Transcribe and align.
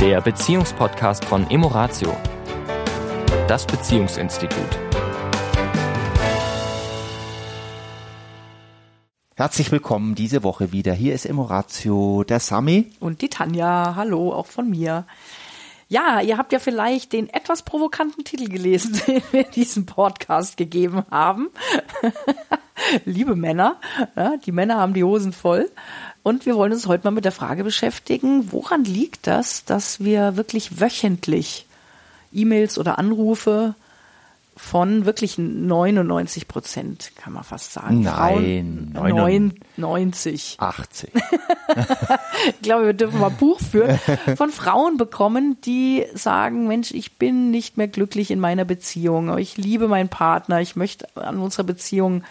der 0.00 0.22
Beziehungspodcast 0.22 1.26
von 1.26 1.50
Emoratio, 1.50 2.16
das 3.46 3.66
Beziehungsinstitut. 3.66 4.78
Herzlich 9.36 9.70
willkommen 9.70 10.14
diese 10.14 10.42
Woche 10.42 10.72
wieder. 10.72 10.94
Hier 10.94 11.14
ist 11.14 11.26
Emoratio, 11.26 12.24
der 12.24 12.40
Sami. 12.40 12.92
Und 12.98 13.20
die 13.20 13.28
Tanja. 13.28 13.94
Hallo, 13.94 14.32
auch 14.32 14.46
von 14.46 14.70
mir. 14.70 15.04
Ja, 15.88 16.20
ihr 16.20 16.38
habt 16.38 16.52
ja 16.54 16.60
vielleicht 16.60 17.12
den 17.12 17.28
etwas 17.28 17.62
provokanten 17.62 18.24
Titel 18.24 18.48
gelesen, 18.48 19.02
den 19.06 19.22
wir 19.32 19.44
diesem 19.44 19.84
Podcast 19.84 20.56
gegeben 20.56 21.04
haben. 21.10 21.50
Liebe 23.04 23.36
Männer, 23.36 23.78
ja, 24.16 24.38
die 24.38 24.52
Männer 24.52 24.78
haben 24.78 24.94
die 24.94 25.04
Hosen 25.04 25.34
voll. 25.34 25.70
Und 26.30 26.46
wir 26.46 26.54
wollen 26.54 26.72
uns 26.72 26.86
heute 26.86 27.08
mal 27.08 27.10
mit 27.10 27.24
der 27.24 27.32
Frage 27.32 27.64
beschäftigen, 27.64 28.52
woran 28.52 28.84
liegt 28.84 29.26
das, 29.26 29.64
dass 29.64 29.98
wir 29.98 30.36
wirklich 30.36 30.80
wöchentlich 30.80 31.66
E-Mails 32.32 32.78
oder 32.78 33.00
Anrufe 33.00 33.74
von 34.54 35.06
wirklich 35.06 35.38
99 35.38 36.46
Prozent, 36.46 37.10
kann 37.16 37.32
man 37.32 37.42
fast 37.42 37.72
sagen. 37.72 38.02
Nein, 38.02 38.92
Frauen, 38.94 39.54
90. 39.76 40.54
80. 40.60 41.10
ich 42.46 42.62
glaube, 42.62 42.86
wir 42.86 42.92
dürfen 42.92 43.18
mal 43.18 43.30
Buch 43.30 43.58
führen, 43.58 43.98
von 44.36 44.50
Frauen 44.50 44.98
bekommen, 44.98 45.56
die 45.64 46.06
sagen, 46.14 46.68
Mensch, 46.68 46.92
ich 46.92 47.18
bin 47.18 47.50
nicht 47.50 47.76
mehr 47.76 47.88
glücklich 47.88 48.30
in 48.30 48.38
meiner 48.38 48.64
Beziehung, 48.64 49.36
ich 49.36 49.56
liebe 49.56 49.88
meinen 49.88 50.08
Partner, 50.08 50.60
ich 50.60 50.76
möchte 50.76 51.08
an 51.16 51.40
unserer 51.40 51.64
Beziehung 51.64 52.22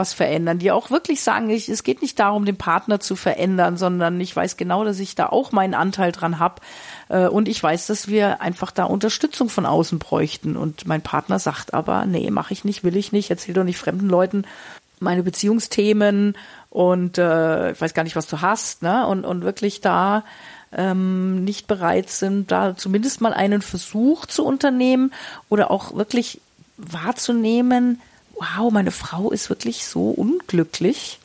was 0.00 0.14
verändern, 0.14 0.58
die 0.58 0.72
auch 0.72 0.90
wirklich 0.90 1.22
sagen, 1.22 1.50
ich, 1.50 1.68
es 1.68 1.84
geht 1.84 2.00
nicht 2.00 2.18
darum, 2.18 2.46
den 2.46 2.56
Partner 2.56 2.98
zu 2.98 3.14
verändern, 3.14 3.76
sondern 3.76 4.18
ich 4.20 4.34
weiß 4.34 4.56
genau, 4.56 4.82
dass 4.84 4.98
ich 4.98 5.14
da 5.14 5.26
auch 5.26 5.52
meinen 5.52 5.74
Anteil 5.74 6.10
dran 6.10 6.38
habe. 6.38 6.62
Äh, 7.08 7.28
und 7.28 7.46
ich 7.46 7.62
weiß, 7.62 7.86
dass 7.86 8.08
wir 8.08 8.40
einfach 8.40 8.70
da 8.70 8.84
Unterstützung 8.84 9.50
von 9.50 9.66
außen 9.66 9.98
bräuchten. 9.98 10.56
Und 10.56 10.86
mein 10.86 11.02
Partner 11.02 11.38
sagt 11.38 11.74
aber, 11.74 12.06
nee, 12.06 12.30
mache 12.30 12.54
ich 12.54 12.64
nicht, 12.64 12.82
will 12.82 12.96
ich 12.96 13.12
nicht, 13.12 13.30
erzähl 13.30 13.54
doch 13.54 13.64
nicht 13.64 13.78
fremden 13.78 14.08
Leuten 14.08 14.44
meine 15.02 15.22
Beziehungsthemen 15.22 16.36
und 16.68 17.18
äh, 17.18 17.72
ich 17.72 17.80
weiß 17.80 17.94
gar 17.94 18.04
nicht, 18.04 18.16
was 18.16 18.26
du 18.26 18.42
hast, 18.42 18.82
ne? 18.82 19.06
Und, 19.06 19.24
und 19.24 19.42
wirklich 19.42 19.80
da 19.80 20.24
ähm, 20.72 21.42
nicht 21.42 21.66
bereit 21.66 22.10
sind, 22.10 22.50
da 22.50 22.76
zumindest 22.76 23.20
mal 23.20 23.32
einen 23.32 23.62
Versuch 23.62 24.26
zu 24.26 24.44
unternehmen 24.44 25.12
oder 25.48 25.70
auch 25.70 25.94
wirklich 25.94 26.40
wahrzunehmen, 26.76 28.00
wow, 28.40 28.72
meine 28.72 28.90
Frau 28.90 29.30
ist 29.30 29.50
wirklich 29.50 29.86
so 29.86 30.10
unglücklich 30.10 31.20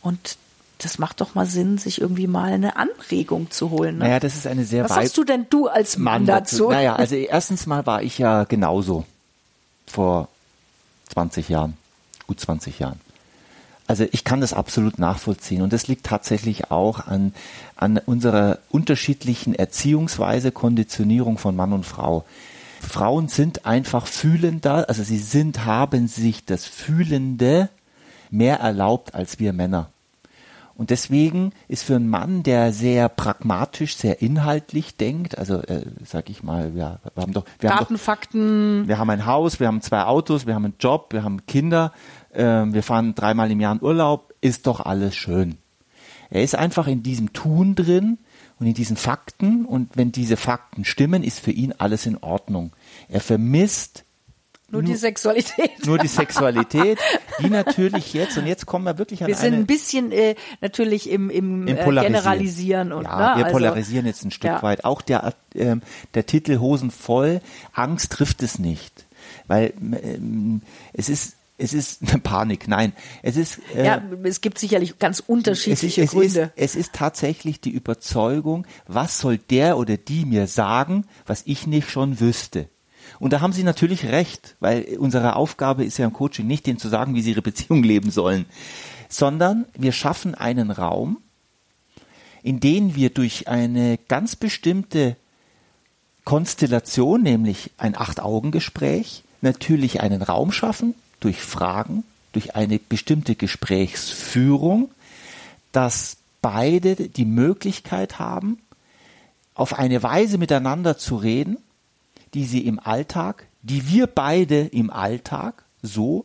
und 0.00 0.36
das 0.78 0.98
macht 0.98 1.20
doch 1.20 1.34
mal 1.34 1.46
Sinn, 1.46 1.78
sich 1.78 2.00
irgendwie 2.00 2.26
mal 2.26 2.52
eine 2.52 2.76
Anregung 2.76 3.50
zu 3.50 3.70
holen. 3.70 3.98
Ne? 3.98 4.04
Naja, 4.04 4.20
das 4.20 4.34
ist 4.34 4.46
eine 4.46 4.64
sehr 4.64 4.84
Was 4.84 4.94
sagst 4.94 5.16
du 5.16 5.24
denn 5.24 5.46
du 5.48 5.68
als 5.68 5.96
Mann, 5.96 6.22
Mann 6.22 6.26
dazu? 6.26 6.70
Naja, 6.70 6.96
also 6.96 7.14
erstens 7.14 7.66
mal 7.66 7.86
war 7.86 8.02
ich 8.02 8.18
ja 8.18 8.44
genauso 8.44 9.04
vor 9.86 10.28
20 11.12 11.48
Jahren, 11.48 11.76
gut 12.26 12.40
20 12.40 12.78
Jahren. 12.78 13.00
Also 13.86 14.06
ich 14.10 14.24
kann 14.24 14.40
das 14.40 14.54
absolut 14.54 14.98
nachvollziehen 14.98 15.62
und 15.62 15.72
das 15.72 15.86
liegt 15.88 16.06
tatsächlich 16.06 16.70
auch 16.70 17.06
an, 17.06 17.34
an 17.76 17.98
unserer 17.98 18.58
unterschiedlichen 18.70 19.54
Erziehungsweise, 19.54 20.52
Konditionierung 20.52 21.38
von 21.38 21.54
Mann 21.54 21.72
und 21.72 21.84
Frau. 21.84 22.24
Frauen 22.82 23.28
sind 23.28 23.64
einfach 23.64 24.06
fühlender, 24.06 24.88
also 24.88 25.02
sie 25.02 25.18
sind, 25.18 25.64
haben 25.64 26.08
sich 26.08 26.44
das 26.44 26.66
Fühlende 26.66 27.68
mehr 28.30 28.58
erlaubt 28.58 29.14
als 29.14 29.38
wir 29.38 29.52
Männer. 29.52 29.90
Und 30.74 30.90
deswegen 30.90 31.52
ist 31.68 31.84
für 31.84 31.96
einen 31.96 32.08
Mann, 32.08 32.42
der 32.42 32.72
sehr 32.72 33.08
pragmatisch, 33.08 33.96
sehr 33.96 34.22
inhaltlich 34.22 34.96
denkt, 34.96 35.38
also 35.38 35.60
äh, 35.62 35.82
sag 36.04 36.30
ich 36.30 36.42
mal, 36.42 36.74
wir, 36.74 36.98
wir 37.14 37.22
haben 37.22 37.32
doch, 37.32 37.44
wir 37.60 37.68
Daten, 37.70 37.80
haben 37.80 37.88
doch. 37.88 38.88
Wir 38.88 38.98
haben 38.98 39.10
ein 39.10 39.26
Haus, 39.26 39.60
wir 39.60 39.66
haben 39.66 39.82
zwei 39.82 40.04
Autos, 40.04 40.46
wir 40.46 40.54
haben 40.54 40.64
einen 40.64 40.74
Job, 40.80 41.12
wir 41.12 41.24
haben 41.24 41.46
Kinder, 41.46 41.92
äh, 42.30 42.42
wir 42.42 42.82
fahren 42.82 43.14
dreimal 43.14 43.50
im 43.50 43.60
Jahr 43.60 43.74
in 43.74 43.82
Urlaub, 43.82 44.32
ist 44.40 44.66
doch 44.66 44.80
alles 44.80 45.14
schön. 45.14 45.58
Er 46.30 46.42
ist 46.42 46.56
einfach 46.56 46.86
in 46.86 47.02
diesem 47.02 47.34
Tun 47.34 47.74
drin, 47.74 48.18
und 48.62 48.68
in 48.68 48.74
diesen 48.74 48.96
Fakten 48.96 49.64
und 49.64 49.96
wenn 49.96 50.12
diese 50.12 50.36
Fakten 50.36 50.84
stimmen, 50.84 51.24
ist 51.24 51.40
für 51.40 51.50
ihn 51.50 51.74
alles 51.78 52.06
in 52.06 52.16
Ordnung. 52.18 52.70
Er 53.08 53.20
vermisst 53.20 54.04
nur, 54.68 54.82
nur 54.82 54.92
die 54.92 54.96
Sexualität. 54.96 55.84
Nur 55.84 55.98
die 55.98 56.06
Sexualität, 56.06 56.96
die 57.40 57.50
natürlich 57.50 58.14
jetzt, 58.14 58.38
und 58.38 58.46
jetzt 58.46 58.64
kommen 58.64 58.84
wir 58.84 58.98
wirklich 58.98 59.20
an 59.22 59.26
Wir 59.26 59.34
sind 59.34 59.54
ein 59.54 59.66
bisschen 59.66 60.12
äh, 60.12 60.36
natürlich 60.60 61.10
im, 61.10 61.28
im, 61.28 61.66
im 61.66 61.76
äh, 61.76 61.84
Generalisieren. 61.84 62.92
Und, 62.92 63.02
ja, 63.02 63.16
ne, 63.16 63.38
wir 63.38 63.46
also, 63.46 63.58
polarisieren 63.58 64.06
jetzt 64.06 64.24
ein 64.24 64.30
Stück 64.30 64.48
ja. 64.48 64.62
weit. 64.62 64.84
Auch 64.84 65.02
der, 65.02 65.34
äh, 65.54 65.76
der 66.14 66.26
Titel 66.26 66.60
Hosen 66.60 66.92
voll, 66.92 67.40
Angst 67.72 68.12
trifft 68.12 68.44
es 68.44 68.60
nicht. 68.60 69.06
Weil 69.48 69.74
ähm, 69.80 70.62
es 70.92 71.08
ist 71.08 71.34
es 71.58 71.74
ist 71.74 72.02
eine 72.02 72.18
Panik, 72.20 72.66
nein. 72.66 72.92
Es 73.22 73.36
ist 73.36 73.60
äh, 73.74 73.86
ja, 73.86 74.02
es 74.24 74.40
gibt 74.40 74.58
sicherlich 74.58 74.98
ganz 74.98 75.20
unterschiedliche 75.20 76.02
es 76.02 76.08
ist, 76.08 76.12
Gründe. 76.12 76.52
Ist, 76.56 76.74
es 76.74 76.76
ist 76.76 76.92
tatsächlich 76.92 77.60
die 77.60 77.70
Überzeugung, 77.70 78.66
was 78.86 79.18
soll 79.18 79.38
der 79.38 79.76
oder 79.78 79.96
die 79.96 80.24
mir 80.24 80.46
sagen, 80.46 81.06
was 81.26 81.42
ich 81.46 81.66
nicht 81.66 81.90
schon 81.90 82.20
wüsste. 82.20 82.68
Und 83.18 83.32
da 83.32 83.40
haben 83.40 83.52
Sie 83.52 83.62
natürlich 83.62 84.06
recht, 84.06 84.56
weil 84.60 84.96
unsere 84.98 85.36
Aufgabe 85.36 85.84
ist 85.84 85.98
ja 85.98 86.06
im 86.06 86.12
Coaching 86.12 86.46
nicht, 86.46 86.66
denen 86.66 86.78
zu 86.78 86.88
sagen, 86.88 87.14
wie 87.14 87.22
sie 87.22 87.30
ihre 87.30 87.42
Beziehung 87.42 87.82
leben 87.82 88.10
sollen, 88.10 88.46
sondern 89.08 89.66
wir 89.76 89.92
schaffen 89.92 90.34
einen 90.34 90.70
Raum, 90.70 91.18
in 92.42 92.58
den 92.58 92.96
wir 92.96 93.10
durch 93.10 93.46
eine 93.46 93.98
ganz 94.08 94.34
bestimmte 94.34 95.16
Konstellation, 96.24 97.22
nämlich 97.22 97.70
ein 97.78 97.96
Acht-Augen-Gespräch, 97.96 99.22
natürlich 99.40 100.00
einen 100.00 100.22
Raum 100.22 100.52
schaffen, 100.52 100.94
durch 101.24 101.40
Fragen, 101.40 102.04
durch 102.32 102.56
eine 102.56 102.78
bestimmte 102.78 103.34
Gesprächsführung, 103.34 104.90
dass 105.72 106.16
beide 106.40 106.96
die 106.96 107.24
Möglichkeit 107.24 108.18
haben, 108.18 108.58
auf 109.54 109.78
eine 109.78 110.02
Weise 110.02 110.38
miteinander 110.38 110.98
zu 110.98 111.16
reden, 111.16 111.58
die 112.34 112.44
sie 112.44 112.66
im 112.66 112.78
Alltag, 112.78 113.46
die 113.62 113.88
wir 113.88 114.06
beide 114.06 114.60
im 114.60 114.90
Alltag 114.90 115.64
so 115.82 116.24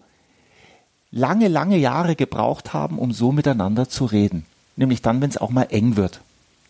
lange, 1.12 1.48
lange 1.48 1.78
Jahre 1.78 2.16
gebraucht 2.16 2.74
haben, 2.74 3.00
um 3.00 3.12
so 3.12 3.32
miteinander 3.32 3.90
zu 3.90 4.06
reden. 4.06 4.46
Nämlich 4.76 5.02
dann, 5.02 5.22
wenn 5.22 5.30
es 5.30 5.38
auch 5.38 5.50
mal 5.50 5.68
eng 5.70 5.96
wird 5.96 6.22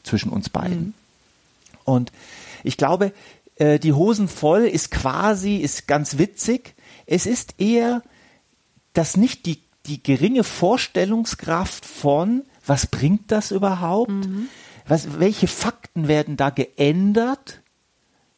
zwischen 0.03 0.29
uns 0.29 0.49
beiden. 0.49 0.79
Mhm. 0.79 0.94
Und 1.83 2.11
ich 2.63 2.77
glaube, 2.77 3.13
äh, 3.55 3.79
die 3.79 3.94
Hosen 3.94 4.27
voll 4.27 4.63
ist 4.63 4.91
quasi, 4.91 5.57
ist 5.57 5.88
ganz 5.88 6.17
witzig. 6.17 6.73
Es 7.05 7.25
ist 7.25 7.55
eher 7.59 8.01
dass 8.97 9.15
nicht 9.15 9.45
die, 9.45 9.59
die 9.85 10.01
geringe 10.01 10.43
Vorstellungskraft 10.43 11.85
von, 11.85 12.43
was 12.65 12.87
bringt 12.87 13.31
das 13.31 13.51
überhaupt? 13.51 14.09
Mhm. 14.09 14.49
Was, 14.87 15.19
welche 15.19 15.47
Fakten 15.47 16.07
werden 16.07 16.37
da 16.37 16.49
geändert? 16.49 17.61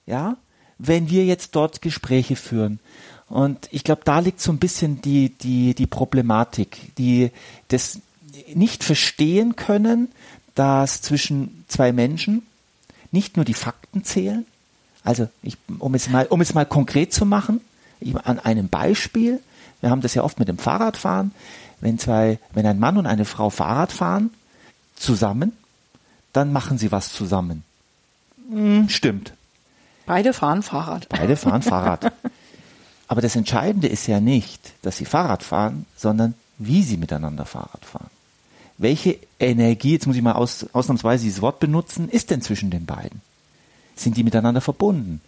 Ja, 0.06 0.38
wenn 0.78 1.10
wir 1.10 1.26
jetzt 1.26 1.56
dort 1.56 1.82
Gespräche 1.82 2.36
führen. 2.36 2.80
Und 3.28 3.68
ich 3.72 3.84
glaube, 3.84 4.02
da 4.04 4.20
liegt 4.20 4.42
so 4.42 4.52
ein 4.52 4.58
bisschen 4.58 5.02
die, 5.02 5.30
die, 5.30 5.76
die 5.76 5.86
Problematik, 5.86 6.96
die 6.98 7.32
das 7.68 8.00
nicht 8.54 8.84
verstehen 8.84 9.56
können, 9.56 10.10
dass 10.56 11.02
zwischen 11.02 11.64
zwei 11.68 11.92
Menschen 11.92 12.44
nicht 13.12 13.36
nur 13.36 13.46
die 13.46 13.54
Fakten 13.54 14.04
zählen. 14.04 14.46
Also, 15.04 15.30
ich, 15.44 15.58
um 15.78 15.94
es 15.94 16.10
mal, 16.10 16.26
um 16.28 16.42
es 16.42 16.54
mal 16.54 16.66
konkret 16.66 17.14
zu 17.14 17.26
machen, 17.26 17.62
an 18.24 18.40
einem 18.40 18.68
Beispiel. 18.70 19.40
Wir 19.82 19.90
haben 19.90 20.02
das 20.02 20.14
ja 20.14 20.24
oft 20.24 20.40
mit 20.40 20.48
dem 20.48 20.58
Fahrradfahren. 20.58 21.32
Wenn 21.82 21.98
zwei, 21.98 22.40
wenn 22.52 22.66
ein 22.66 22.80
Mann 22.80 22.98
und 22.98 23.06
eine 23.06 23.26
Frau 23.26 23.50
Fahrrad 23.50 23.92
fahren, 23.92 24.32
zusammen, 24.96 25.54
dann 26.34 26.52
machen 26.52 26.78
sie 26.78 26.92
was 26.92 27.14
zusammen. 27.14 27.64
Hm, 28.50 28.90
stimmt. 28.90 29.34
Beide 30.06 30.34
fahren 30.34 30.64
Fahrrad. 30.64 31.08
Beide 31.10 31.36
fahren 31.36 31.62
Fahrrad. 31.62 32.12
Aber 33.08 33.22
das 33.22 33.36
Entscheidende 33.36 33.88
ist 33.88 34.08
ja 34.08 34.20
nicht, 34.20 34.74
dass 34.82 34.98
sie 34.98 35.06
Fahrrad 35.06 35.44
fahren, 35.44 35.86
sondern 35.96 36.34
wie 36.58 36.84
sie 36.84 36.98
miteinander 36.98 37.46
Fahrrad 37.46 37.86
fahren. 37.86 38.10
Welche 38.78 39.18
Energie, 39.40 39.94
jetzt 39.94 40.08
muss 40.08 40.16
ich 40.16 40.22
mal 40.22 40.34
aus, 40.34 40.66
ausnahmsweise 40.74 41.24
dieses 41.24 41.42
Wort 41.42 41.60
benutzen, 41.60 42.10
ist 42.10 42.30
denn 42.30 42.42
zwischen 42.42 42.70
den 42.70 42.86
beiden? 42.86 43.22
Sind 43.96 44.16
die 44.16 44.24
miteinander 44.24 44.62
verbunden? 44.62 45.22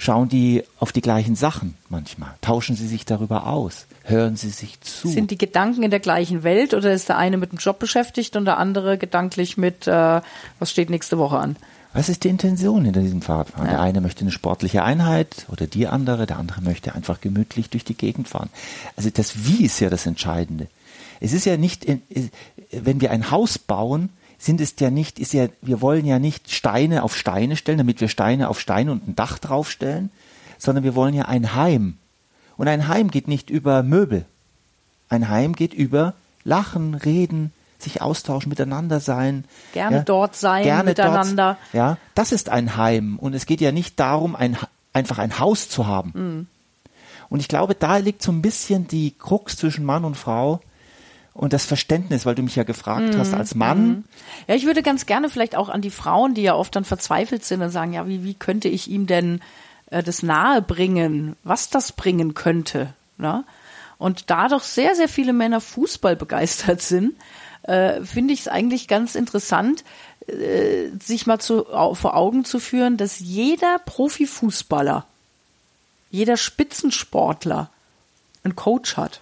Schauen 0.00 0.28
die 0.28 0.62
auf 0.78 0.92
die 0.92 1.00
gleichen 1.00 1.34
Sachen 1.34 1.76
manchmal? 1.88 2.30
Tauschen 2.40 2.76
sie 2.76 2.86
sich 2.86 3.04
darüber 3.04 3.48
aus? 3.48 3.86
Hören 4.04 4.36
sie 4.36 4.50
sich 4.50 4.80
zu? 4.80 5.08
Sind 5.08 5.32
die 5.32 5.38
Gedanken 5.38 5.82
in 5.82 5.90
der 5.90 5.98
gleichen 5.98 6.44
Welt 6.44 6.72
oder 6.72 6.92
ist 6.92 7.08
der 7.08 7.18
eine 7.18 7.36
mit 7.36 7.50
dem 7.50 7.58
Job 7.58 7.80
beschäftigt 7.80 8.36
und 8.36 8.44
der 8.44 8.58
andere 8.58 8.96
gedanklich 8.96 9.56
mit, 9.56 9.88
äh, 9.88 10.20
was 10.60 10.70
steht 10.70 10.88
nächste 10.88 11.18
Woche 11.18 11.38
an? 11.38 11.56
Was 11.94 12.08
ist 12.08 12.22
die 12.22 12.28
Intention 12.28 12.84
hinter 12.84 13.00
diesem 13.00 13.22
Fahrradfahren? 13.22 13.66
Ja. 13.66 13.72
Der 13.72 13.80
eine 13.80 14.00
möchte 14.00 14.20
eine 14.20 14.30
sportliche 14.30 14.84
Einheit 14.84 15.46
oder 15.50 15.66
die 15.66 15.88
andere, 15.88 16.26
der 16.26 16.38
andere 16.38 16.60
möchte 16.60 16.94
einfach 16.94 17.20
gemütlich 17.20 17.70
durch 17.70 17.84
die 17.84 17.96
Gegend 17.96 18.28
fahren. 18.28 18.50
Also 18.94 19.10
das 19.10 19.46
Wie 19.46 19.64
ist 19.64 19.80
ja 19.80 19.90
das 19.90 20.06
Entscheidende. 20.06 20.68
Es 21.20 21.32
ist 21.32 21.44
ja 21.44 21.56
nicht, 21.56 21.86
wenn 22.70 23.00
wir 23.00 23.10
ein 23.10 23.32
Haus 23.32 23.58
bauen, 23.58 24.10
sind 24.38 24.60
es 24.60 24.74
ja 24.78 24.90
nicht, 24.90 25.18
ist 25.18 25.32
ja, 25.32 25.48
wir 25.60 25.80
wollen 25.80 26.06
ja 26.06 26.18
nicht 26.18 26.52
Steine 26.52 27.02
auf 27.02 27.16
Steine 27.16 27.56
stellen, 27.56 27.78
damit 27.78 28.00
wir 28.00 28.08
Steine 28.08 28.48
auf 28.48 28.60
Steine 28.60 28.92
und 28.92 29.08
ein 29.08 29.16
Dach 29.16 29.38
draufstellen, 29.38 30.10
sondern 30.58 30.84
wir 30.84 30.94
wollen 30.94 31.14
ja 31.14 31.24
ein 31.24 31.54
Heim. 31.54 31.98
Und 32.56 32.68
ein 32.68 32.88
Heim 32.88 33.10
geht 33.10 33.28
nicht 33.28 33.50
über 33.50 33.82
Möbel. 33.82 34.24
Ein 35.08 35.28
Heim 35.28 35.54
geht 35.54 35.74
über 35.74 36.14
Lachen, 36.44 36.94
Reden, 36.94 37.52
sich 37.78 38.02
austauschen, 38.02 38.48
miteinander 38.48 39.00
sein. 39.00 39.44
Gerne 39.72 39.98
ja, 39.98 40.02
dort 40.02 40.36
sein, 40.36 40.64
gerne 40.64 40.90
miteinander. 40.90 41.58
Dort, 41.72 41.74
ja, 41.74 41.98
das 42.14 42.32
ist 42.32 42.48
ein 42.48 42.76
Heim. 42.76 43.18
Und 43.18 43.34
es 43.34 43.46
geht 43.46 43.60
ja 43.60 43.72
nicht 43.72 43.98
darum, 43.98 44.34
ein, 44.36 44.56
einfach 44.92 45.18
ein 45.18 45.38
Haus 45.38 45.68
zu 45.68 45.86
haben. 45.86 46.12
Mhm. 46.14 46.46
Und 47.28 47.40
ich 47.40 47.48
glaube, 47.48 47.74
da 47.74 47.98
liegt 47.98 48.22
so 48.22 48.32
ein 48.32 48.42
bisschen 48.42 48.88
die 48.88 49.12
Krux 49.12 49.56
zwischen 49.56 49.84
Mann 49.84 50.04
und 50.04 50.16
Frau 50.16 50.60
und 51.38 51.52
das 51.52 51.66
Verständnis, 51.66 52.26
weil 52.26 52.34
du 52.34 52.42
mich 52.42 52.56
ja 52.56 52.64
gefragt 52.64 53.14
mhm. 53.14 53.18
hast 53.18 53.32
als 53.32 53.54
Mann. 53.54 53.88
Mhm. 53.88 54.04
Ja, 54.48 54.56
ich 54.56 54.66
würde 54.66 54.82
ganz 54.82 55.06
gerne 55.06 55.30
vielleicht 55.30 55.54
auch 55.54 55.68
an 55.68 55.80
die 55.80 55.90
Frauen, 55.90 56.34
die 56.34 56.42
ja 56.42 56.56
oft 56.56 56.74
dann 56.74 56.84
verzweifelt 56.84 57.44
sind 57.44 57.62
und 57.62 57.70
sagen, 57.70 57.92
ja, 57.92 58.08
wie, 58.08 58.24
wie 58.24 58.34
könnte 58.34 58.66
ich 58.66 58.90
ihm 58.90 59.06
denn 59.06 59.40
äh, 59.92 60.02
das 60.02 60.24
nahe 60.24 60.60
bringen, 60.60 61.36
was 61.44 61.70
das 61.70 61.92
bringen 61.92 62.34
könnte. 62.34 62.92
Ne? 63.18 63.44
Und 63.98 64.30
da 64.30 64.48
doch 64.48 64.64
sehr, 64.64 64.96
sehr 64.96 65.08
viele 65.08 65.32
Männer 65.32 65.60
Fußball 65.60 66.16
begeistert 66.16 66.82
sind, 66.82 67.14
äh, 67.62 68.02
finde 68.02 68.34
ich 68.34 68.40
es 68.40 68.48
eigentlich 68.48 68.88
ganz 68.88 69.14
interessant, 69.14 69.84
äh, 70.26 70.88
sich 70.98 71.28
mal 71.28 71.38
zu, 71.38 71.64
vor 71.66 72.16
Augen 72.16 72.44
zu 72.44 72.58
führen, 72.58 72.96
dass 72.96 73.20
jeder 73.20 73.78
Profifußballer, 73.86 75.06
jeder 76.10 76.36
Spitzensportler 76.36 77.70
einen 78.42 78.56
Coach 78.56 78.96
hat. 78.96 79.20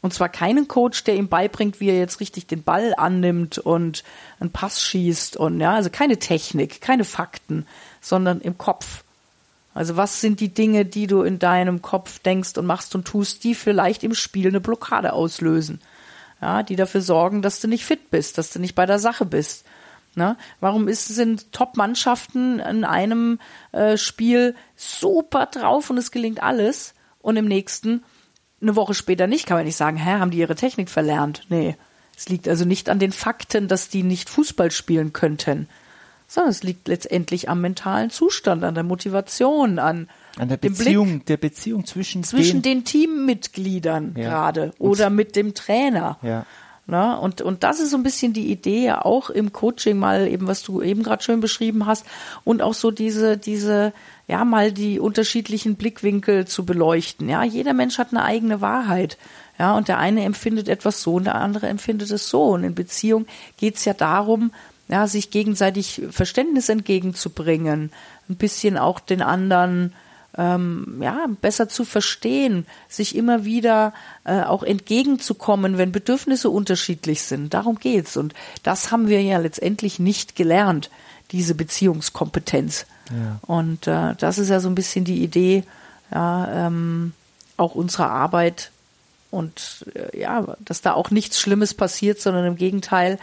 Und 0.00 0.14
zwar 0.14 0.28
keinen 0.28 0.68
Coach, 0.68 1.04
der 1.04 1.16
ihm 1.16 1.28
beibringt, 1.28 1.80
wie 1.80 1.88
er 1.88 1.98
jetzt 1.98 2.20
richtig 2.20 2.46
den 2.46 2.62
Ball 2.62 2.94
annimmt 2.96 3.58
und 3.58 4.04
einen 4.38 4.52
Pass 4.52 4.80
schießt 4.80 5.36
und 5.36 5.60
ja, 5.60 5.74
also 5.74 5.90
keine 5.90 6.18
Technik, 6.18 6.80
keine 6.80 7.04
Fakten, 7.04 7.66
sondern 8.00 8.40
im 8.40 8.58
Kopf. 8.58 9.02
Also 9.74 9.96
was 9.96 10.20
sind 10.20 10.40
die 10.40 10.54
Dinge, 10.54 10.84
die 10.84 11.06
du 11.06 11.22
in 11.22 11.38
deinem 11.38 11.82
Kopf 11.82 12.20
denkst 12.20 12.56
und 12.58 12.66
machst 12.66 12.94
und 12.94 13.06
tust, 13.06 13.42
die 13.44 13.54
vielleicht 13.54 14.04
im 14.04 14.14
Spiel 14.14 14.48
eine 14.48 14.60
Blockade 14.60 15.12
auslösen? 15.12 15.80
Ja, 16.40 16.62
die 16.62 16.76
dafür 16.76 17.00
sorgen, 17.00 17.42
dass 17.42 17.60
du 17.60 17.66
nicht 17.66 17.84
fit 17.84 18.10
bist, 18.10 18.38
dass 18.38 18.52
du 18.52 18.60
nicht 18.60 18.76
bei 18.76 18.86
der 18.86 19.00
Sache 19.00 19.24
bist. 19.24 19.64
Ne? 20.14 20.36
Warum 20.60 20.88
ist, 20.88 21.08
sind 21.08 21.52
Top-Mannschaften 21.52 22.60
in 22.60 22.84
einem 22.84 23.40
äh, 23.72 23.96
Spiel 23.96 24.54
super 24.76 25.46
drauf 25.46 25.90
und 25.90 25.98
es 25.98 26.12
gelingt 26.12 26.42
alles 26.42 26.94
und 27.20 27.36
im 27.36 27.46
nächsten 27.46 28.04
eine 28.60 28.76
Woche 28.76 28.94
später 28.94 29.26
nicht? 29.26 29.46
Kann 29.46 29.56
man 29.56 29.66
nicht 29.66 29.76
sagen, 29.76 29.96
hä, 29.96 30.18
haben 30.18 30.30
die 30.30 30.38
ihre 30.38 30.54
Technik 30.54 30.90
verlernt? 30.90 31.42
Nee. 31.48 31.76
Es 32.16 32.28
liegt 32.28 32.48
also 32.48 32.64
nicht 32.64 32.88
an 32.88 32.98
den 32.98 33.12
Fakten, 33.12 33.68
dass 33.68 33.88
die 33.88 34.02
nicht 34.02 34.28
Fußball 34.28 34.72
spielen 34.72 35.12
könnten, 35.12 35.68
sondern 36.26 36.50
es 36.50 36.64
liegt 36.64 36.88
letztendlich 36.88 37.48
am 37.48 37.60
mentalen 37.60 38.10
Zustand, 38.10 38.64
an 38.64 38.74
der 38.74 38.82
Motivation, 38.82 39.78
an, 39.78 40.08
an 40.36 40.48
der 40.48 40.56
Beziehung, 40.56 41.08
Blick, 41.08 41.26
der 41.26 41.36
Beziehung 41.36 41.86
zwischen, 41.86 42.24
zwischen 42.24 42.60
den, 42.60 42.78
den 42.78 42.84
Teammitgliedern 42.84 44.14
ja. 44.16 44.28
gerade 44.28 44.72
oder 44.78 45.10
mit 45.10 45.36
dem 45.36 45.54
Trainer. 45.54 46.18
Ja. 46.22 46.44
Na, 46.90 47.16
und, 47.16 47.42
und 47.42 47.64
das 47.64 47.80
ist 47.80 47.90
so 47.90 47.98
ein 47.98 48.02
bisschen 48.02 48.32
die 48.32 48.50
Idee 48.50 48.86
ja 48.86 49.04
auch 49.04 49.28
im 49.28 49.52
Coaching 49.52 49.98
mal 49.98 50.26
eben, 50.26 50.46
was 50.48 50.62
du 50.62 50.80
eben 50.80 51.02
gerade 51.02 51.22
schön 51.22 51.40
beschrieben 51.40 51.84
hast 51.86 52.06
und 52.44 52.62
auch 52.62 52.72
so 52.72 52.90
diese, 52.90 53.36
diese, 53.36 53.92
ja, 54.28 54.44
mal 54.44 54.72
die 54.72 55.00
unterschiedlichen 55.00 55.76
Blickwinkel 55.76 56.46
zu 56.46 56.66
beleuchten. 56.66 57.28
Ja, 57.28 57.42
jeder 57.42 57.72
Mensch 57.72 57.96
hat 57.98 58.08
eine 58.10 58.24
eigene 58.24 58.60
Wahrheit. 58.60 59.16
Ja, 59.58 59.74
und 59.76 59.88
der 59.88 59.98
eine 59.98 60.22
empfindet 60.22 60.68
etwas 60.68 61.02
so 61.02 61.14
und 61.14 61.24
der 61.24 61.34
andere 61.34 61.66
empfindet 61.66 62.10
es 62.10 62.28
so. 62.28 62.44
Und 62.44 62.62
in 62.62 62.74
Beziehung 62.74 63.26
geht's 63.56 63.86
ja 63.86 63.94
darum, 63.94 64.52
ja, 64.88 65.06
sich 65.06 65.30
gegenseitig 65.30 66.02
Verständnis 66.10 66.68
entgegenzubringen, 66.68 67.90
ein 68.28 68.36
bisschen 68.36 68.76
auch 68.76 69.00
den 69.00 69.22
anderen 69.22 69.94
ähm, 70.36 70.98
ja, 71.00 71.26
besser 71.40 71.68
zu 71.68 71.84
verstehen, 71.84 72.66
sich 72.86 73.16
immer 73.16 73.46
wieder 73.46 73.94
äh, 74.24 74.42
auch 74.42 74.62
entgegenzukommen, 74.62 75.78
wenn 75.78 75.90
Bedürfnisse 75.90 76.50
unterschiedlich 76.50 77.22
sind. 77.22 77.54
Darum 77.54 77.78
geht's. 77.78 78.16
Und 78.16 78.34
das 78.62 78.92
haben 78.92 79.08
wir 79.08 79.22
ja 79.22 79.38
letztendlich 79.38 79.98
nicht 79.98 80.36
gelernt, 80.36 80.90
diese 81.30 81.54
Beziehungskompetenz. 81.54 82.86
Ja. 83.10 83.38
Und 83.42 83.86
äh, 83.86 84.14
das 84.16 84.38
ist 84.38 84.48
ja 84.48 84.60
so 84.60 84.68
ein 84.68 84.74
bisschen 84.74 85.04
die 85.04 85.22
Idee, 85.22 85.64
ja, 86.12 86.66
ähm, 86.66 87.12
auch 87.56 87.74
unserer 87.74 88.10
Arbeit 88.10 88.70
und 89.30 89.84
äh, 89.94 90.20
ja, 90.20 90.56
dass 90.60 90.80
da 90.80 90.94
auch 90.94 91.10
nichts 91.10 91.40
Schlimmes 91.40 91.74
passiert, 91.74 92.20
sondern 92.20 92.46
im 92.46 92.56
Gegenteil, 92.56 93.18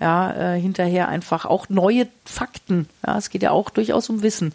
ja, 0.00 0.54
äh, 0.54 0.60
hinterher 0.60 1.08
einfach 1.08 1.44
auch 1.44 1.68
neue 1.68 2.06
Fakten. 2.24 2.88
Ja, 3.04 3.18
es 3.18 3.30
geht 3.30 3.42
ja 3.42 3.50
auch 3.50 3.70
durchaus 3.70 4.08
um 4.08 4.22
Wissen 4.22 4.54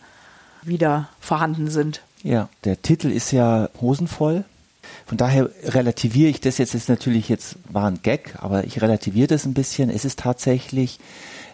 wieder 0.62 1.10
vorhanden 1.20 1.70
sind. 1.70 2.02
Ja, 2.22 2.48
der 2.64 2.82
Titel 2.82 3.12
ist 3.12 3.32
ja 3.32 3.70
hosenvoll. 3.82 4.46
Von 5.06 5.18
daher 5.18 5.50
relativiere 5.64 6.30
ich 6.30 6.40
das 6.40 6.58
jetzt, 6.58 6.74
ist 6.74 6.88
natürlich 6.88 7.28
jetzt, 7.28 7.58
war 7.70 7.88
ein 7.88 8.02
Gag, 8.02 8.36
aber 8.40 8.64
ich 8.64 8.82
relativiere 8.82 9.28
das 9.28 9.46
ein 9.46 9.54
bisschen. 9.54 9.90
Es 9.90 10.06
ist 10.06 10.20
tatsächlich 10.20 11.00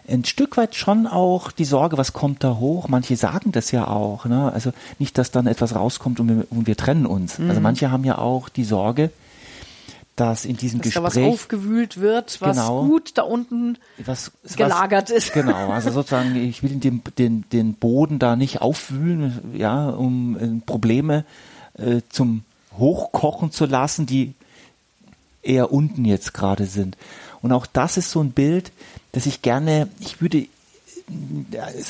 ein 0.08 0.24
Stück 0.24 0.56
weit 0.56 0.74
schon 0.74 1.06
auch 1.06 1.52
die 1.52 1.64
Sorge, 1.64 1.98
was 1.98 2.12
kommt 2.12 2.42
da 2.42 2.56
hoch. 2.56 2.88
Manche 2.88 3.16
sagen 3.16 3.52
das 3.52 3.70
ja 3.70 3.86
auch. 3.86 4.24
Ne? 4.24 4.52
Also 4.52 4.72
nicht, 4.98 5.18
dass 5.18 5.30
dann 5.30 5.46
etwas 5.46 5.74
rauskommt 5.74 6.20
und 6.20 6.28
wir, 6.28 6.46
und 6.50 6.66
wir 6.66 6.76
trennen 6.76 7.06
uns. 7.06 7.32
Also 7.32 7.42
mhm. 7.42 7.48
Also 7.50 7.60
manche 7.60 7.90
haben 7.90 8.04
ja 8.04 8.18
auch 8.18 8.48
die 8.48 8.64
Sorge, 8.64 9.10
dass 10.16 10.44
in 10.44 10.56
diesem 10.56 10.80
dass 10.80 10.92
Gespräch 10.92 11.14
da 11.14 11.20
was 11.22 11.34
aufgewühlt 11.34 12.00
wird, 12.00 12.40
was 12.40 12.56
genau, 12.56 12.84
gut 12.84 13.12
da 13.16 13.22
unten 13.22 13.78
was, 14.04 14.32
gelagert 14.56 15.10
was, 15.10 15.16
ist. 15.16 15.32
Genau, 15.32 15.70
also 15.70 15.90
sozusagen, 15.92 16.36
ich 16.36 16.62
will 16.62 16.70
den, 16.76 17.02
den, 17.16 17.44
den 17.50 17.74
Boden 17.74 18.18
da 18.18 18.36
nicht 18.36 18.60
aufwühlen, 18.60 19.40
ja, 19.54 19.88
um 19.88 20.36
äh, 20.38 20.60
Probleme 20.66 21.24
äh, 21.74 22.02
zum 22.10 22.42
Hochkochen 22.76 23.50
zu 23.50 23.66
lassen, 23.66 24.06
die 24.06 24.34
eher 25.42 25.72
unten 25.72 26.04
jetzt 26.04 26.34
gerade 26.34 26.66
sind. 26.66 26.96
Und 27.40 27.52
auch 27.52 27.66
das 27.66 27.96
ist 27.96 28.10
so 28.10 28.20
ein 28.20 28.32
Bild, 28.32 28.72
das 29.12 29.26
ich 29.26 29.42
gerne, 29.42 29.88
ich 30.00 30.20
würde, 30.20 30.46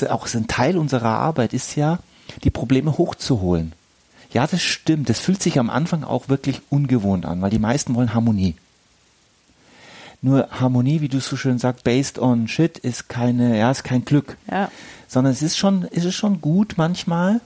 auch 0.09 0.27
ein 0.33 0.47
Teil 0.47 0.77
unserer 0.77 1.09
Arbeit 1.09 1.53
ist 1.53 1.75
ja, 1.75 1.99
die 2.43 2.49
Probleme 2.49 2.97
hochzuholen. 2.97 3.73
Ja, 4.33 4.47
das 4.47 4.61
stimmt. 4.61 5.09
Das 5.09 5.19
fühlt 5.19 5.43
sich 5.43 5.59
am 5.59 5.69
Anfang 5.69 6.03
auch 6.03 6.29
wirklich 6.29 6.61
ungewohnt 6.69 7.25
an, 7.25 7.41
weil 7.41 7.49
die 7.49 7.59
meisten 7.59 7.95
wollen 7.95 8.13
Harmonie. 8.13 8.55
Nur 10.21 10.47
Harmonie, 10.51 11.01
wie 11.01 11.09
du 11.09 11.19
so 11.19 11.35
schön 11.35 11.57
sagst, 11.57 11.83
based 11.83 12.19
on 12.19 12.47
shit, 12.47 12.77
ist 12.77 13.09
keine, 13.09 13.57
ja, 13.57 13.71
ist 13.71 13.83
kein 13.83 14.05
Glück. 14.05 14.37
Ja. 14.49 14.71
Sondern 15.07 15.33
es 15.33 15.41
ist 15.41 15.57
schon, 15.57 15.83
ist 15.83 16.05
es 16.05 16.15
schon 16.15 16.39
gut 16.41 16.75
manchmal, 16.77 17.41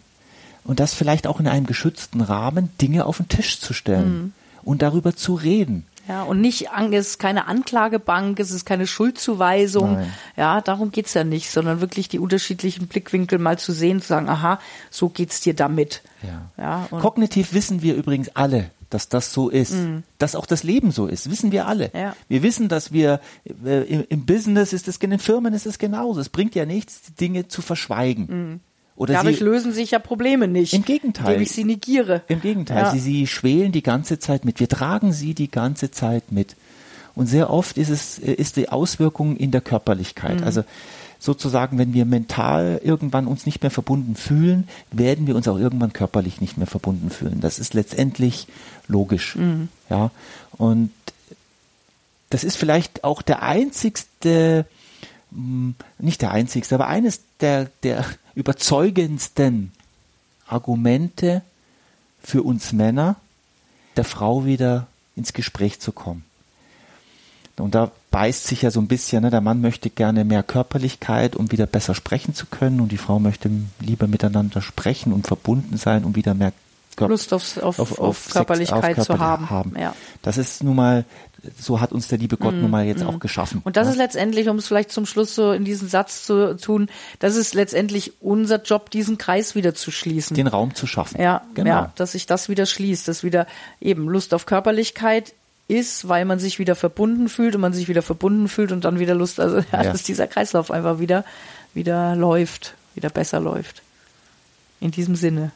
und 0.65 0.79
das 0.79 0.93
vielleicht 0.93 1.27
auch 1.27 1.39
in 1.39 1.47
einem 1.47 1.67
geschützten 1.67 2.21
Rahmen, 2.21 2.69
Dinge 2.81 3.05
auf 3.05 3.17
den 3.17 3.29
Tisch 3.29 3.59
zu 3.59 3.73
stellen 3.73 4.13
mhm. 4.13 4.33
und 4.63 4.81
darüber 4.81 5.15
zu 5.15 5.35
reden. 5.35 5.85
Ja, 6.07 6.23
und 6.23 6.39
nicht, 6.39 6.67
es 6.91 7.07
ist 7.07 7.19
keine 7.19 7.47
Anklagebank, 7.47 8.39
es 8.39 8.51
ist 8.51 8.65
keine 8.65 8.85
Schuldzuweisung. 8.85 9.93
Nein. 9.93 10.13
Ja, 10.37 10.61
darum 10.61 10.91
geht's 10.91 11.13
ja 11.13 11.23
nicht, 11.23 11.49
sondern 11.49 11.81
wirklich 11.81 12.09
die 12.09 12.19
unterschiedlichen 12.19 12.87
Blickwinkel 12.87 13.39
mal 13.39 13.57
zu 13.57 13.71
sehen, 13.71 14.01
zu 14.01 14.09
sagen, 14.09 14.29
aha, 14.29 14.59
so 14.91 15.09
geht's 15.09 15.41
dir 15.41 15.55
damit. 15.55 16.03
Ja. 16.21 16.87
ja 16.91 16.99
Kognitiv 16.99 17.53
wissen 17.53 17.81
wir 17.81 17.95
übrigens 17.95 18.29
alle, 18.35 18.69
dass 18.89 19.09
das 19.09 19.33
so 19.33 19.49
ist, 19.49 19.73
mhm. 19.73 20.03
dass 20.19 20.35
auch 20.35 20.45
das 20.45 20.63
Leben 20.63 20.91
so 20.91 21.07
ist, 21.07 21.29
wissen 21.31 21.51
wir 21.51 21.65
alle. 21.65 21.89
Ja. 21.93 22.15
Wir 22.27 22.43
wissen, 22.43 22.69
dass 22.69 22.91
wir 22.91 23.19
äh, 23.65 23.81
im, 23.83 24.05
im, 24.07 24.25
Business 24.25 24.73
ist 24.73 24.87
es, 24.87 24.97
in 24.97 25.09
den 25.09 25.19
Firmen 25.19 25.53
ist 25.53 25.65
es 25.65 25.79
genauso. 25.79 26.21
Es 26.21 26.29
bringt 26.29 26.53
ja 26.53 26.65
nichts, 26.65 27.13
Dinge 27.19 27.47
zu 27.47 27.61
verschweigen. 27.61 28.27
Mhm. 28.29 28.59
Oder 28.95 29.15
Dadurch 29.15 29.39
sie, 29.39 29.43
lösen 29.43 29.73
sich 29.73 29.91
ja 29.91 29.99
Probleme 29.99 30.47
nicht. 30.47 30.73
Im 30.73 30.85
Gegenteil. 30.85 31.33
Indem 31.33 31.41
ich 31.41 31.51
sie 31.51 31.65
negiere. 31.65 32.21
Im 32.27 32.41
Gegenteil. 32.41 32.83
Ja. 32.83 32.91
Sie, 32.91 32.99
sie 32.99 33.27
schwelen 33.27 33.71
die 33.71 33.83
ganze 33.83 34.19
Zeit 34.19 34.45
mit. 34.45 34.59
Wir 34.59 34.69
tragen 34.69 35.11
sie 35.11 35.33
die 35.33 35.51
ganze 35.51 35.91
Zeit 35.91 36.31
mit. 36.31 36.55
Und 37.13 37.27
sehr 37.27 37.49
oft 37.49 37.77
ist 37.77 37.89
es, 37.89 38.17
ist 38.19 38.55
die 38.55 38.69
Auswirkung 38.69 39.35
in 39.35 39.51
der 39.51 39.61
Körperlichkeit. 39.61 40.39
Mhm. 40.39 40.45
Also, 40.45 40.63
sozusagen, 41.19 41.77
wenn 41.77 41.93
wir 41.93 42.05
mental 42.05 42.79
irgendwann 42.83 43.27
uns 43.27 43.45
nicht 43.45 43.61
mehr 43.63 43.71
verbunden 43.71 44.15
fühlen, 44.15 44.67
werden 44.91 45.27
wir 45.27 45.35
uns 45.35 45.47
auch 45.47 45.57
irgendwann 45.57 45.91
körperlich 45.91 46.39
nicht 46.39 46.57
mehr 46.57 46.67
verbunden 46.67 47.09
fühlen. 47.09 47.41
Das 47.41 47.59
ist 47.59 47.73
letztendlich 47.73 48.47
logisch. 48.87 49.35
Mhm. 49.35 49.69
Ja. 49.89 50.11
Und 50.57 50.91
das 52.29 52.43
ist 52.43 52.57
vielleicht 52.57 53.03
auch 53.03 53.21
der 53.21 53.43
einzigste, 53.43 54.65
hm, 55.31 55.75
nicht 55.97 56.21
der 56.21 56.31
einzigste, 56.31 56.75
aber 56.75 56.87
eines 56.87 57.21
der, 57.39 57.69
der 57.83 58.05
überzeugendsten 58.35 59.71
Argumente 60.47 61.41
für 62.21 62.43
uns 62.43 62.73
Männer, 62.73 63.15
der 63.97 64.03
Frau 64.03 64.45
wieder 64.45 64.87
ins 65.15 65.33
Gespräch 65.33 65.79
zu 65.79 65.91
kommen. 65.91 66.23
Und 67.57 67.73
da 67.73 67.91
beißt 68.11 68.47
sich 68.47 68.63
ja 68.63 68.71
so 68.71 68.81
ein 68.81 68.87
bisschen, 68.87 69.23
ne? 69.23 69.29
der 69.29 69.39
Mann 69.39 69.61
möchte 69.61 69.89
gerne 69.89 70.25
mehr 70.25 70.43
Körperlichkeit, 70.43 71.37
um 71.37 71.51
wieder 71.51 71.65
besser 71.65 71.95
sprechen 71.95 72.35
zu 72.35 72.47
können, 72.47 72.81
und 72.81 72.91
die 72.91 72.97
Frau 72.97 73.19
möchte 73.19 73.49
lieber 73.79 74.07
miteinander 74.07 74.61
sprechen 74.61 75.13
und 75.13 75.27
verbunden 75.27 75.77
sein, 75.77 76.03
um 76.03 76.15
wieder 76.15 76.33
mehr 76.33 76.51
Kör 76.95 77.09
Lust 77.09 77.33
auf, 77.33 77.57
auf, 77.57 77.79
auf, 77.79 77.99
auf, 77.99 78.29
Körperlichkeit 78.29 78.95
Sex, 78.95 79.07
zu 79.07 79.19
haben. 79.19 79.49
haben. 79.49 79.73
Ja. 79.77 79.93
Das 80.21 80.37
ist 80.37 80.63
nun 80.63 80.75
mal 80.75 81.05
so 81.59 81.81
hat 81.81 81.91
uns 81.91 82.07
der 82.07 82.17
liebe 82.17 82.37
Gott 82.37 82.53
nun 82.53 82.71
mal 82.71 82.85
jetzt 82.85 83.03
auch 83.03 83.19
geschaffen. 83.19 83.61
Und 83.63 83.77
das 83.77 83.87
ne? 83.87 83.93
ist 83.93 83.97
letztendlich, 83.97 84.49
um 84.49 84.57
es 84.57 84.67
vielleicht 84.67 84.91
zum 84.91 85.05
Schluss 85.05 85.35
so 85.35 85.51
in 85.51 85.65
diesen 85.65 85.87
Satz 85.89 86.25
zu 86.25 86.57
tun, 86.57 86.89
das 87.19 87.35
ist 87.35 87.53
letztendlich 87.53 88.13
unser 88.21 88.61
Job, 88.61 88.89
diesen 88.89 89.17
Kreis 89.17 89.55
wieder 89.55 89.73
zu 89.73 89.91
schließen. 89.91 90.35
den 90.35 90.47
Raum 90.47 90.75
zu 90.75 90.87
schaffen. 90.87 91.21
Ja, 91.21 91.43
genau. 91.53 91.69
ja, 91.69 91.93
dass 91.95 92.13
sich 92.13 92.25
das 92.25 92.49
wieder 92.49 92.65
schließt, 92.65 93.07
dass 93.07 93.23
wieder 93.23 93.47
eben 93.81 94.07
Lust 94.09 94.33
auf 94.33 94.45
Körperlichkeit 94.45 95.33
ist, 95.67 96.07
weil 96.07 96.25
man 96.25 96.39
sich 96.39 96.59
wieder 96.59 96.75
verbunden 96.75 97.29
fühlt 97.29 97.55
und 97.55 97.61
man 97.61 97.73
sich 97.73 97.87
wieder 97.87 98.01
verbunden 98.01 98.47
fühlt 98.47 98.71
und 98.71 98.85
dann 98.85 98.99
wieder 98.99 99.15
Lust, 99.15 99.39
also 99.39 99.57
ja, 99.57 99.65
Ja. 99.71 99.91
dass 99.91 100.03
dieser 100.03 100.27
Kreislauf 100.27 100.71
einfach 100.71 100.99
wieder, 100.99 101.25
wieder 101.73 102.15
läuft, 102.15 102.75
wieder 102.93 103.09
besser 103.09 103.39
läuft. 103.39 103.81
In 104.79 104.91
diesem 104.91 105.15
Sinne. 105.15 105.51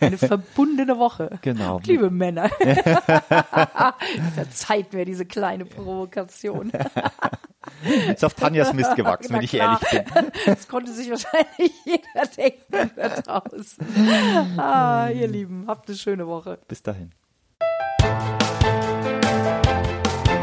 Eine 0.00 0.18
verbundene 0.18 0.98
Woche. 0.98 1.30
Genau. 1.42 1.80
Liebe 1.84 2.10
Männer. 2.10 2.48
Verzeiht 4.34 4.92
mir 4.92 5.04
diese 5.04 5.24
kleine 5.24 5.64
Provokation. 5.64 6.70
Ist 8.12 8.24
auf 8.24 8.34
Tanjas 8.34 8.72
Mist 8.74 8.94
gewachsen, 8.94 9.32
wenn 9.32 9.42
ich 9.42 9.54
ehrlich 9.54 9.80
bin. 9.80 10.04
Das 10.44 10.68
konnte 10.68 10.92
sich 10.92 11.10
wahrscheinlich 11.10 11.72
jeder 11.84 12.26
denken 12.36 12.90
da 12.96 13.08
draußen. 13.08 14.58
Ah, 14.58 15.08
ihr 15.08 15.28
Lieben, 15.28 15.64
habt 15.66 15.88
eine 15.88 15.96
schöne 15.96 16.26
Woche. 16.26 16.58
Bis 16.68 16.82
dahin. 16.82 17.12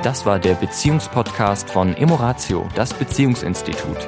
Das 0.03 0.25
war 0.25 0.39
der 0.39 0.55
Beziehungspodcast 0.55 1.69
von 1.69 1.95
Emoratio, 1.95 2.67
das 2.75 2.93
Beziehungsinstitut. 2.93 4.07